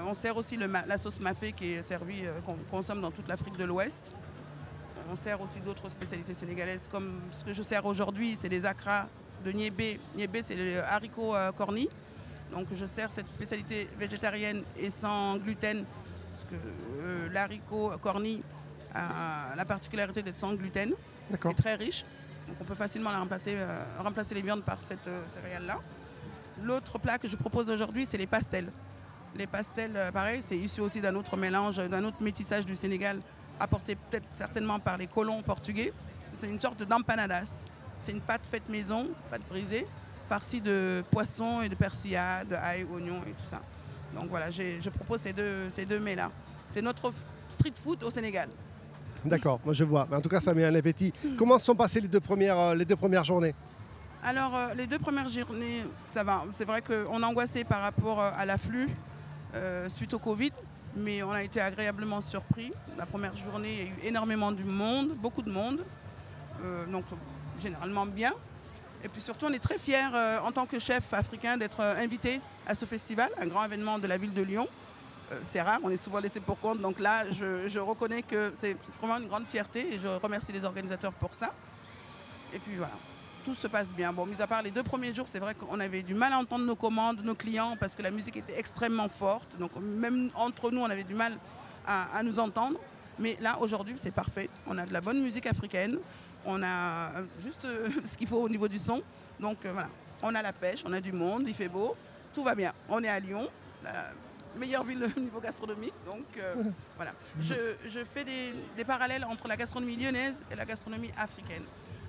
[0.06, 3.64] On sert aussi la sauce mafé qui est servie, qu'on consomme dans toute l'Afrique de
[3.64, 4.12] l'Ouest.
[5.14, 9.06] On sert aussi d'autres spécialités sénégalaises, comme ce que je sers aujourd'hui, c'est les acras
[9.44, 10.00] de niébé.
[10.16, 11.88] Niébé, c'est le haricot euh, corny.
[12.50, 15.84] Donc je sers cette spécialité végétarienne et sans gluten,
[16.32, 18.42] parce que euh, l'haricot corny
[18.92, 20.94] a la particularité d'être sans gluten
[21.30, 21.52] D'accord.
[21.52, 22.04] est très riche.
[22.48, 25.78] Donc on peut facilement la remplacer, euh, remplacer les viandes par cette euh, céréale-là.
[26.60, 28.66] L'autre plat que je propose aujourd'hui, c'est les pastels.
[29.36, 33.20] Les pastels, euh, pareil, c'est issu aussi d'un autre mélange, d'un autre métissage du Sénégal,
[33.60, 35.92] apporté peut-être certainement par les colons portugais.
[36.34, 37.68] C'est une sorte d'empanadas.
[38.00, 39.86] C'est une pâte faite maison, pâte brisée,
[40.28, 43.60] farcie de poisson et de persillade, ail, oignon et tout ça.
[44.14, 46.30] Donc voilà, je propose ces deux, ces deux mets-là.
[46.68, 47.10] C'est notre
[47.48, 48.48] street food au Sénégal.
[49.24, 50.06] D'accord, moi je vois.
[50.10, 51.12] Mais en tout cas, ça met un appétit.
[51.38, 53.54] Comment se sont passées les deux premières, euh, les deux premières journées?
[54.22, 56.44] Alors, euh, les deux premières journées, ça va.
[56.52, 58.88] C'est vrai qu'on angoissait par rapport euh, à l'afflux
[59.54, 60.52] euh, suite au Covid,
[60.96, 62.72] mais on a été agréablement surpris.
[62.96, 65.84] La première journée, il y a eu énormément de monde, beaucoup de monde,
[66.62, 67.04] euh, donc
[67.60, 68.32] généralement bien.
[69.02, 72.02] Et puis surtout, on est très fiers euh, en tant que chef africain d'être euh,
[72.02, 74.68] invité à ce festival, un grand événement de la ville de Lyon.
[75.42, 76.80] C'est rare, on est souvent laissé pour compte.
[76.80, 80.64] Donc là, je, je reconnais que c'est vraiment une grande fierté et je remercie les
[80.64, 81.52] organisateurs pour ça.
[82.52, 82.92] Et puis voilà,
[83.44, 84.12] tout se passe bien.
[84.12, 86.38] Bon, mis à part les deux premiers jours, c'est vrai qu'on avait du mal à
[86.38, 89.56] entendre nos commandes, nos clients, parce que la musique était extrêmement forte.
[89.58, 91.38] Donc même entre nous, on avait du mal
[91.86, 92.78] à, à nous entendre.
[93.18, 94.48] Mais là, aujourd'hui, c'est parfait.
[94.66, 95.98] On a de la bonne musique africaine.
[96.44, 96.66] On a
[97.16, 99.02] euh, juste euh, ce qu'il faut au niveau du son.
[99.38, 99.88] Donc euh, voilà,
[100.22, 101.96] on a la pêche, on a du monde, il fait beau,
[102.32, 102.72] tout va bien.
[102.88, 103.48] On est à Lyon,
[103.82, 104.10] la
[104.56, 105.94] meilleure ville au niveau gastronomique.
[106.06, 106.54] Donc euh,
[106.96, 107.54] voilà, je,
[107.88, 111.64] je fais des, des parallèles entre la gastronomie lyonnaise et la gastronomie africaine.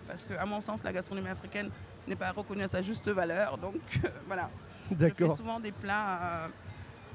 [0.07, 1.69] Parce qu'à mon sens, la gastronomie africaine
[2.07, 3.57] n'est pas reconnue à sa juste valeur.
[3.57, 4.49] Donc euh, voilà,
[4.91, 5.35] je fais D'accord.
[5.37, 6.47] souvent des plats euh,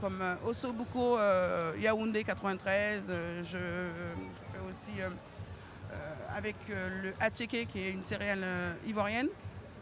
[0.00, 3.04] comme euh, Ossobuco euh, Yaoundé 93.
[3.08, 3.58] euh, je, je
[4.52, 4.90] fais aussi
[6.36, 8.44] avec le hatcheke qui est une céréale
[8.86, 9.28] ivoirienne.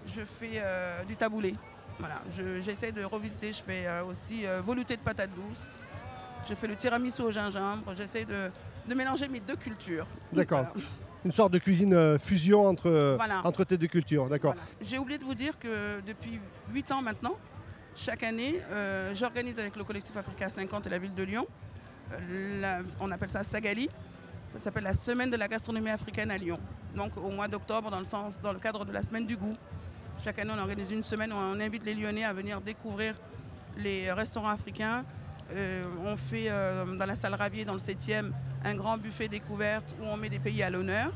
[0.06, 0.62] Je fais
[1.06, 1.54] du taboulé.
[1.98, 3.52] Voilà, je- j'essaie de revisiter.
[3.52, 5.78] Je fais aussi velouté de patates douces.
[6.48, 7.92] Je fais le tiramisu au gingembre.
[7.96, 8.50] J'essaie de,
[8.88, 10.06] de mélanger mes deux cultures.
[10.32, 10.66] D'accord.
[10.74, 10.86] Voilà.
[11.28, 13.42] Une sorte de cuisine euh, fusion entre, euh, Voilà.
[13.46, 14.30] entre tes deux cultures.
[14.30, 14.54] D'accord.
[14.54, 14.66] Voilà.
[14.80, 16.40] J'ai oublié de vous dire que depuis
[16.72, 17.36] 8 ans maintenant,
[17.94, 21.46] chaque année, euh, j'organise avec le collectif Africa 50 et la ville de Lyon,
[22.62, 23.90] la- on appelle ça Sagali,
[24.48, 26.58] ça s'appelle la semaine de la gastronomie africaine à Lyon.
[26.96, 29.54] Donc au mois d'octobre, dans, le sens- dans le cadre de la semaine du goût.
[30.24, 33.16] Chaque année, on organise une semaine où on invite les Lyonnais à venir découvrir
[33.76, 35.04] les restaurants africains.
[35.52, 38.32] Euh, on fait euh, dans la salle Ravier, dans le 7e,
[38.64, 41.10] un grand buffet découverte où on met des pays à l'honneur.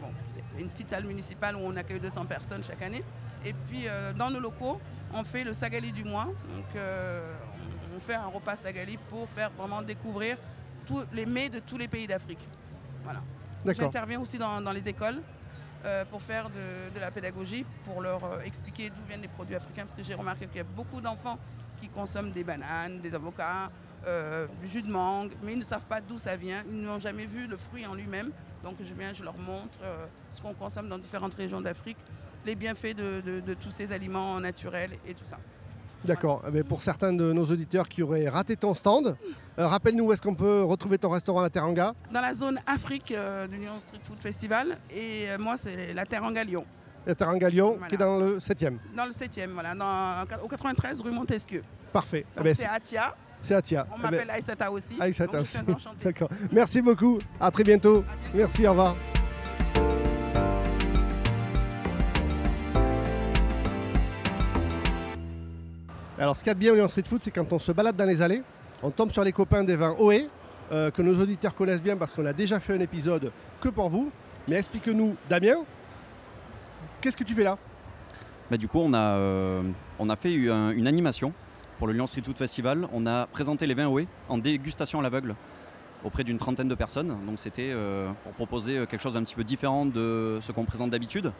[0.00, 3.02] Bon, c'est- une petite salle municipale où on accueille 200 personnes chaque année.
[3.44, 4.80] Et puis euh, dans nos locaux,
[5.12, 6.26] on fait le Sagali du mois.
[6.26, 10.36] Donc on- fait un repas Sagali pour faire vraiment découvrir
[10.84, 12.46] tous les mets de tous les pays d'Afrique.
[13.02, 13.20] Voilà.
[13.86, 15.20] J'interviens aussi dans, dans les écoles
[16.10, 19.94] pour faire de, de la pédagogie, pour leur expliquer d'où viennent les produits africains, parce
[19.94, 21.38] que j'ai remarqué qu'il y a beaucoup d'enfants
[21.80, 23.70] qui consomment des bananes, des avocats,
[24.06, 26.98] euh, du jus de mangue, mais ils ne savent pas d'où ça vient, ils n'ont
[26.98, 28.30] jamais vu le fruit en lui-même.
[28.62, 31.96] Donc je viens, je leur montre euh, ce qu'on consomme dans différentes régions d'Afrique,
[32.44, 35.38] les bienfaits de, de- de tous ces aliments naturels et tout ça.
[36.04, 36.42] D'accord.
[36.46, 39.16] Eh bien, pour certains de nos auditeurs qui auraient raté ton stand,
[39.58, 41.94] euh, rappelle-nous où est-ce qu'on peut retrouver ton restaurant à la Teranga?
[42.12, 43.12] Dans la zone Afrique
[43.50, 46.64] du Lyon Street Food Festival, et moi c'est la Teranga Lyon,
[47.06, 47.86] Lyon, Voilà.
[47.88, 48.78] qui est dans le 7e.
[48.96, 51.62] dans le 7e, voilà, dans, au 93 rue Montesquieu.
[51.92, 52.26] Parfait.
[52.38, 53.14] Eh ben, c'est Atia.
[53.42, 53.86] c'est Atia.
[53.90, 54.30] On Eh ben, m'appelle
[54.72, 54.96] aussi.
[54.98, 55.86] Aïssata donc je suis aussi.
[56.04, 56.28] D'accord.
[56.52, 57.18] Merci beaucoup.
[57.40, 58.04] À très bientôt.
[58.34, 58.66] Merci.
[58.66, 58.96] Au revoir.
[66.18, 67.72] Alors, ce qu'il y a de bien au Lyon Street Food, c'est quand on se
[67.72, 68.42] balade dans les allées,
[68.82, 70.28] on tombe sur les copains des vins OE,
[70.72, 73.90] euh, que nos auditeurs connaissent bien parce qu'on a déjà fait un épisode que pour
[73.90, 74.10] vous.
[74.48, 75.56] Mais explique-nous, Damien,
[77.00, 77.58] qu'est-ce que tu fais là?
[78.50, 79.62] Bah, du coup, on a, euh,
[79.98, 81.32] on a fait une animation
[81.78, 82.88] pour le Lyon Street Food Festival.
[82.92, 85.34] On a présenté les vins OE en dégustation à l'aveugle
[86.04, 87.16] auprès d'une trentaine de personnes.
[87.26, 90.90] Donc c'était euh, pour proposer quelque chose d'un petit peu différent de ce qu'on présente
[90.90, 91.32] d'habitude.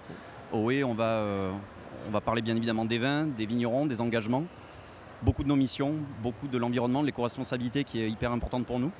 [0.53, 1.53] OE, on va, euh,
[2.09, 4.45] on va parler bien évidemment des vins, des vignerons, des engagements,
[5.23, 8.90] beaucoup de nos missions, beaucoup de l'environnement, de l'éco-responsabilité qui est hyper importante pour nous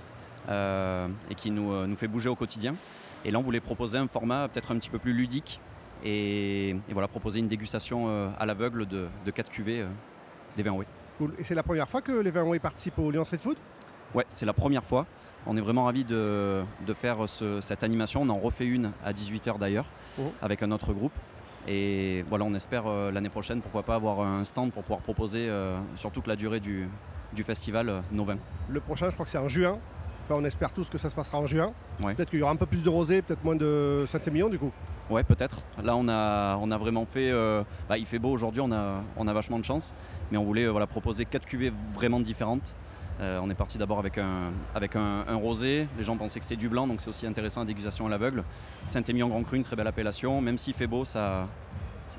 [0.49, 2.77] et qui nous, nous fait bouger au quotidien.
[3.25, 5.61] Et là, on voulait proposer un format peut-être un petit peu plus ludique
[6.05, 9.87] et, et voilà, proposer une dégustation euh, à l'aveugle de, de 4 cuvées euh,
[10.57, 10.85] des vins OE.
[11.19, 11.33] Cool.
[11.39, 13.57] Et c'est la première fois que les vins Way participent au Lyon Street Food?
[14.15, 15.07] Ouais, c'est la première fois.
[15.47, 18.23] On est vraiment ravis de, de faire ce- cette animation.
[18.23, 19.87] On en refait une à 18h d'ailleurs,
[20.19, 20.33] Oh.
[20.43, 21.13] avec un autre groupe.
[21.69, 25.49] Et voilà, on espère euh, l'année prochaine, pourquoi pas avoir un stand pour pouvoir proposer
[25.49, 26.89] euh, sur toute la durée du,
[27.35, 28.39] du festival nos vins.
[28.69, 29.79] Le prochain, je crois que c'est en juin.
[30.29, 31.73] Enfin, on espère tous que ça se passera en juin.
[32.03, 32.15] Ouais.
[32.15, 34.73] Peut-être qu'il y aura un peu plus de rosé, peut-être moins de Saint-Émilion du coup.
[35.09, 35.63] Ouais, peut-être.
[35.83, 37.31] Là, on a, on a vraiment fait.
[37.31, 39.95] euh, bah, il fait beau aujourd'hui, on a, on a vachement de chance.
[40.33, 42.75] Mais on voulait euh, voilà, proposer quatre cuvées vraiment différentes.
[43.21, 45.87] Euh, on est parti d'abord avec, un, avec un, un rosé.
[45.97, 48.43] Les gens pensaient que c'était du blanc, donc c'est aussi intéressant la dégustation à l'aveugle.
[48.85, 50.41] Saint-Émilion Grand Cru, une très belle appellation.
[50.41, 51.47] Même s'il fait beau, ça,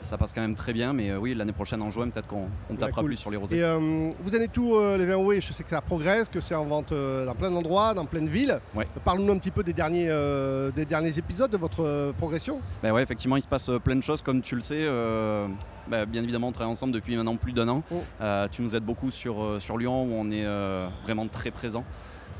[0.01, 0.93] ça, passe quand même très bien.
[0.93, 3.09] Mais euh, oui, l'année prochaine en juin, peut-être qu'on on tapera cool.
[3.11, 3.57] plus sur les rosés.
[3.57, 6.55] Et euh, vous en êtes tout les vins Je sais que ça progresse, que c'est
[6.55, 8.59] en vente euh, dans plein d'endroits, dans plein de villes.
[8.75, 8.87] Ouais.
[9.03, 12.59] Parle-nous un petit peu des derniers, euh, des derniers épisodes de votre euh, progression.
[12.83, 14.79] Ben ouais, effectivement, il se passe euh, plein de choses, comme tu le sais.
[14.81, 15.47] euh,
[15.87, 17.83] ben, bien évidemment, on travaille ensemble depuis maintenant plus d'un an.
[17.91, 18.03] Oh.
[18.21, 21.51] Euh, tu nous aides beaucoup sur, euh, sur Lyon, où on est euh, vraiment très
[21.51, 21.83] présent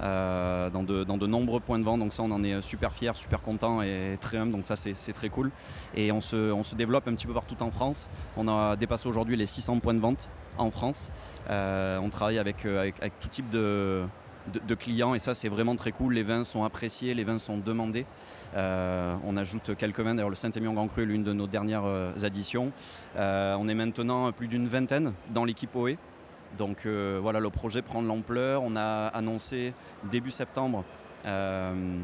[0.02, 2.00] euh, dans, de, nombreux points de vente.
[2.00, 4.52] Donc ça, on en est super fiers, super contents et très humble.
[4.52, 5.52] Donc ça, c'est très cool.
[5.96, 8.10] Et on se, développe un petit peu partout en France.
[8.36, 11.12] On a dépassé aujourd'hui les 600 points de vente en France.
[11.50, 14.06] Euh, on travaille avec, euh, tout type de,
[14.80, 16.14] clients et ça, c'est vraiment très cool.
[16.14, 18.06] Les vins sont appréciés, les vins sont demandés.
[18.56, 21.86] Euh, on ajoute quelques vins, d'ailleurs le Saint-Émilion Grand Cru est l'une de nos dernières
[21.86, 22.72] euh, additions.
[23.18, 25.96] Euh, on est maintenant plus d'une vingtaine dans l'équipe OE.
[26.58, 28.64] Donc euh, voilà, le projet prend de l'ampleur.
[28.64, 29.74] On a annoncé
[30.12, 30.84] début septembre
[31.26, 32.00] euh,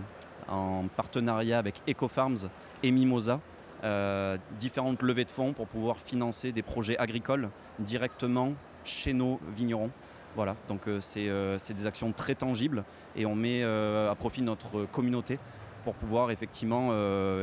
[0.47, 2.49] en partenariat avec EcoFarms
[2.83, 3.39] et Mimosa
[3.83, 9.91] euh, différentes levées de fonds pour pouvoir financer des projets agricoles directement chez nos vignerons.
[10.35, 11.29] Voilà, donc c'est
[11.75, 12.83] des actions très tangibles
[13.15, 15.37] et on met à profit notre communauté
[15.83, 16.89] pour pouvoir effectivement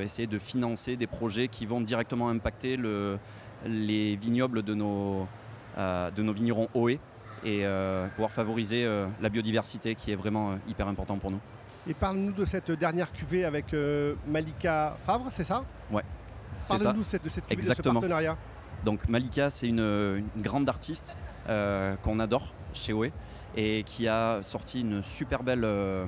[0.01, 3.17] essayer de financer des projets qui vont directement impacter le-
[3.65, 5.29] les vignobles de nos,
[5.79, 6.99] euh, de nos vignerons OE et
[7.47, 11.41] euh, pouvoir favoriser euh, la biodiversité qui est vraiment hyper important pour nous.
[11.87, 13.75] Et parle-nous de cette dernière cuvée avec
[14.29, 15.65] Malika Favre, c'est ça?
[16.61, 16.77] Ça.
[16.77, 18.01] Parle-nous de cette, cuvée, de ce Exactement.
[18.01, 18.37] partenariat.
[18.85, 19.81] Donc Malika, c'est une,
[20.37, 21.17] une grande artiste
[21.49, 23.09] euh, qu'on adore chez OE
[23.57, 26.07] et qui a sorti une super belle, euh,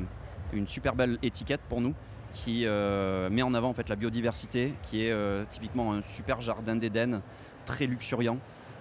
[0.53, 1.95] une super belle étiquette pour nous
[2.31, 5.15] qui euh, met en avant en fait la biodiversité, qui est
[5.51, 7.21] typiquement un super jardin d'Éden
[7.65, 8.39] très luxuriant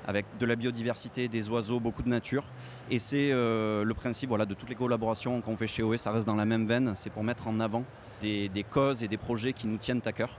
[0.08, 2.44] avec de la biodiversité, des oiseaux, beaucoup de nature.
[2.90, 6.12] Et c'est euh, le principe voilà, de toutes les collaborations qu'on fait chez OE, ça
[6.12, 7.84] reste dans la même veine, c'est pour mettre en avant
[8.22, 10.38] des, des causes et des projets qui nous tiennent à cœur.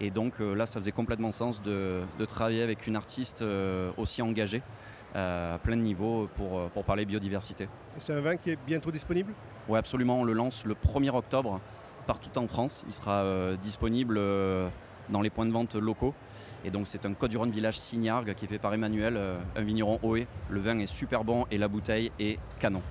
[0.00, 3.90] Et donc euh, là, ça faisait complètement sens de, de travailler avec une artiste euh,
[3.96, 4.62] aussi engagée
[5.14, 7.64] à plein de niveaux pour, pour parler biodiversité.
[7.64, 9.32] Et C'est un vin qui est bientôt disponible?
[9.68, 10.20] Oui, absolument.
[10.20, 11.60] On le lance le 1er octobre
[12.06, 12.84] partout en France.
[12.86, 14.20] Il sera disponible
[15.08, 16.14] dans les points de vente locaux.
[16.64, 19.38] Et donc, c'est un Côte du Rhône village Signargues qui est fait par Emmanuel, euh,
[19.56, 20.26] un vigneron OE.
[20.50, 22.82] Le vin est super bon et la bouteille est canon.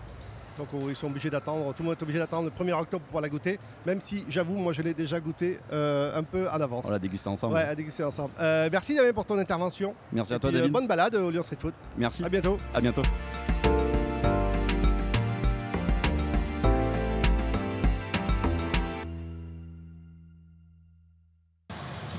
[0.58, 3.22] Donc ils sont obligés d'attendre, tout le monde est obligé d'attendre le 1er octobre pour
[3.22, 6.86] la goûter, même si j'avoue, moi je l'ai déjà goûté euh, un peu en avance.
[6.88, 7.54] On l'a dégusté ensemble.
[7.54, 8.32] Ouais, à déguster ensemble.
[8.40, 9.94] Euh, merci Damien pour ton intervention.
[10.12, 10.74] Merci à toi, puis, euh, David.
[10.74, 11.74] bonne balade au Lyon Street Food.
[11.98, 12.24] Merci.
[12.24, 12.58] À bientôt.
[12.74, 13.04] À bientôt.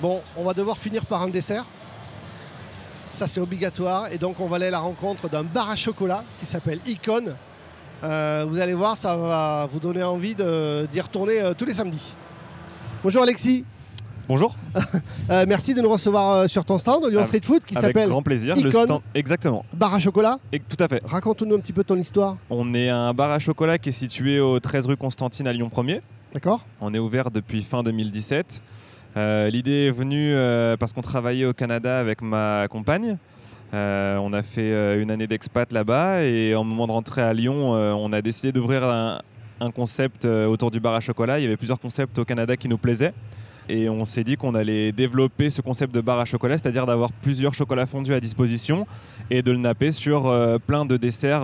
[0.02, 1.64] Bon, on va devoir finir par un dessert.
[3.12, 4.12] Ça, c'est obligatoire.
[4.12, 7.34] Et donc, on va aller à la rencontre d'un bar à chocolat qui s'appelle Icon.
[8.04, 11.74] Euh, vous allez voir, ça va vous donner envie de- d'y retourner euh, tous les
[11.74, 12.14] samedis.
[13.02, 13.64] Bonjour Alexis.
[14.28, 14.54] Bonjour,
[15.30, 18.22] Euh, merci de nous recevoir sur ton stand Lyon Street Food qui avec s'appelle grand
[18.22, 18.54] plaisir.
[18.56, 18.84] Le Icon.
[18.84, 20.38] stand, exactement, Bar à chocolat.
[20.52, 21.02] et, tout à fait.
[21.04, 22.36] Raconte-nous un petit peu ton histoire.
[22.50, 25.70] On est un bar à chocolat qui est situé au 13 rue Constantine à Lyon
[25.74, 26.02] 1er.
[26.34, 28.60] D'accord On est ouvert depuis fin 2017.
[29.18, 33.16] Euh, L'idée est venue euh, parce qu'on travaillait au Canada avec ma compagne.
[33.74, 37.72] Euh, on a fait une année d'expat là-bas et au moment de rentrer à Lyon,
[37.72, 39.20] on a décidé d'ouvrir un,
[39.72, 41.38] concept autour du bar à chocolat.
[41.38, 43.12] Il y avait plusieurs concepts au Canada qui nous plaisaient.
[43.68, 47.12] Et on s'est dit qu'on allait développer ce concept de bar à chocolat, c'est-à-dire d'avoir
[47.12, 48.86] plusieurs chocolats fondus à disposition
[49.30, 50.32] et de le napper sur
[50.66, 51.42] plein de desserts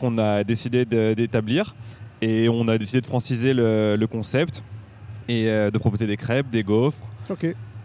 [0.00, 1.76] qu'on a décidé d'établir.
[2.20, 4.62] Et on a décidé de franciser le concept.
[5.30, 6.98] Et euh, de proposer des crêpes, des gaufres,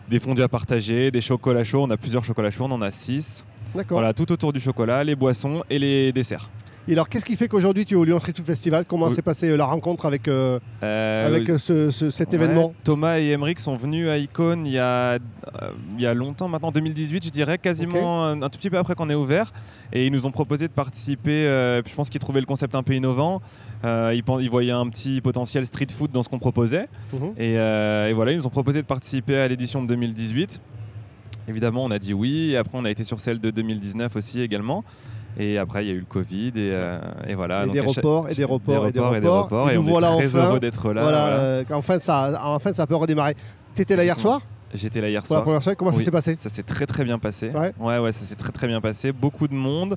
[0.09, 1.83] des fondus à partager, des chocolats chauds.
[1.83, 3.45] On a plusieurs chocolats chauds, on en a six.
[3.75, 3.99] d'accord.
[3.99, 6.49] Voilà, tout autour du chocolat, les boissons et les desserts.
[6.87, 8.85] Et alors, qu'est-ce qui fait qu'aujourd'hui tu es au Lyon Street Food Festival?
[8.87, 9.13] Comment Oui.
[9.13, 12.73] s'est passée euh, la rencontre avec, euh, Euh, avec ce- ce- cet Ouais, événement?
[12.83, 15.17] Thomas et Emeric sont venus à Icon il y a,
[15.97, 18.93] il y a longtemps maintenant, 2018 je dirais, quasiment un, un tout petit peu après
[18.93, 19.51] qu'on ait ouvert.
[19.93, 22.83] Et ils nous ont proposé de participer, euh, je pense qu'ils trouvaient le concept un
[22.83, 23.41] peu innovant.
[23.83, 26.87] Ils, voyaient un petit potentiel street food dans ce qu'on proposait.
[27.13, 27.33] Mhm.
[27.37, 30.59] Et, et voilà, ils nous ont proposé de participer à l'édition de 2018.
[31.47, 32.51] Évidemment, on a dit oui.
[32.51, 34.83] Et après, on a été sur celle de 2019 aussi également.
[35.37, 36.49] Et après, il y a eu le Covid.
[36.55, 37.63] Et, euh, et voilà.
[37.63, 39.43] Et Donc, des reports, et des reports, et des et des reports.
[39.43, 39.69] reports.
[39.69, 40.47] Et Et nous on voilà est très enfin.
[40.49, 41.01] heureux d'être là.
[41.01, 41.37] voilà, voilà.
[41.39, 43.35] euh, enfin, ça, enfin ça peut redémarrer.
[43.73, 44.41] T'étais là hier soir
[44.73, 45.43] J'étais là hier pour la soir.
[45.43, 45.75] première fois.
[45.75, 47.49] Comment ça s'est passé Ça s'est très très bien passé.
[47.49, 47.73] Ouais.
[47.79, 49.11] ouais, ouais, ça s'est très très bien passé.
[49.13, 49.95] Beaucoup de monde,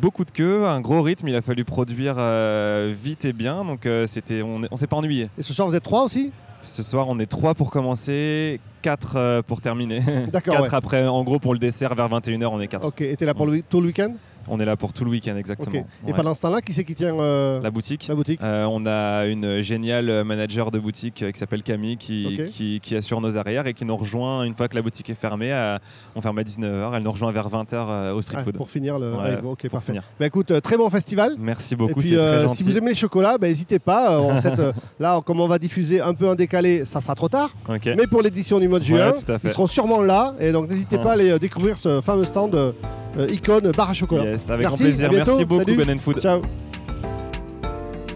[0.00, 1.28] beaucoup de queues, un gros rythme.
[1.28, 3.64] Il a fallu produire euh, vite et bien.
[3.64, 5.28] Donc c'était, on, on s'est pas ennuyé.
[5.38, 6.30] Et ce soir, vous êtes trois aussi
[6.62, 10.00] Ce soir, on est trois pour commencer, quatre pour terminer.
[10.32, 10.74] D'accord, quatre ouais.
[10.74, 12.86] après, en gros, pour le dessert vers 21h, on est quatre.
[12.86, 14.14] Ok, et t'es là pour le, tout le week-end
[14.48, 15.74] On est là pour tout le week-end exactement.
[15.74, 16.12] Et Ouais.
[16.14, 18.06] pendant ce temps-là, qui c'est qui tient euh, la boutique.
[18.08, 22.38] la boutique Euh, on a une géniale manager de boutique euh, qui s'appelle Camille qui,
[22.40, 22.46] Ok.
[22.48, 25.14] qui, qui assure nos arrières et qui nous rejoint une fois que la boutique est
[25.14, 25.52] fermée.
[25.52, 25.80] à-
[26.16, 28.56] on ferme à 19h, elle nous rejoint vers 20h au street Ah, food.
[28.56, 29.46] Pour finir le Ouais, rave.
[29.46, 29.86] Ok, pour parfait.
[29.92, 30.02] finir.
[30.20, 31.34] Bah écoute, très bon festival.
[31.38, 32.56] Merci Et beaucoup, puis, c'est très gentil.
[32.56, 34.38] si vous aimez les chocolats, bah, n'hésitez pas.
[34.40, 34.60] cette,
[35.00, 37.54] là, comme on va diffuser un peu en décalé, ça sera trop tard.
[37.68, 40.34] Mais pour l'édition du mois de juin, ils seront sûrement là.
[40.40, 41.02] Et donc, n'hésitez Ah.
[41.02, 44.24] pas à aller découvrir ce fameux stand euh, Icône Bar à chocolat.
[44.24, 45.08] Yes, avec Merci, grand plaisir.
[45.10, 45.30] bientôt.
[45.32, 45.84] Merci beaucoup, Salut.
[45.84, 46.20] Ben Food.
[46.20, 46.42] Ciao.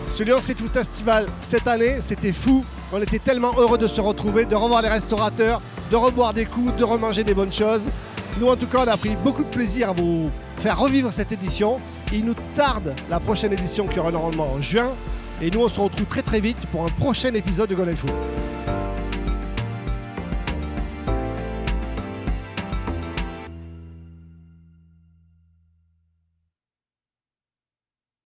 [0.06, 2.64] Ce Lyon Street Food Festival, cette année, c'était fou.
[2.92, 6.74] On était tellement heureux de se retrouver, de revoir les restaurateurs, de reboire des coups,
[6.76, 7.82] de remanger des bonnes choses.
[8.40, 11.32] Nous, en tout cas, on a pris beaucoup de plaisir à vous faire revivre cette
[11.32, 11.78] édition.
[12.12, 14.92] Il nous tarde la prochaine édition qui aura normalement en juin.
[15.40, 18.10] Et nous, on se retrouve très très vite pour un prochain épisode de Golden Food.